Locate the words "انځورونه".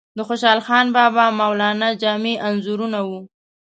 2.47-2.99